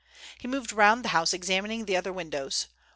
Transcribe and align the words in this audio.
He 0.39 0.47
moved 0.47 0.73
round 0.73 1.03
the 1.05 1.09
house 1.09 1.31
examining 1.31 1.85
the 1.85 1.95
other 1.95 2.11
windows. 2.11 2.65